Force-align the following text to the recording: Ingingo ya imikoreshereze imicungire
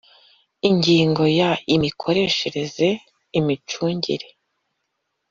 Ingingo 0.69 1.23
ya 1.39 1.51
imikoreshereze 1.75 2.87
imicungire 3.39 4.27